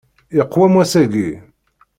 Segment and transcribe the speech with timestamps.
[0.39, 1.29] Iqwem wass-aki.